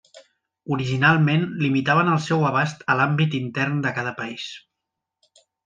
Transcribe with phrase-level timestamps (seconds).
[0.75, 4.51] Originalment limitaven el seu abast a l'àmbit intern de cada país.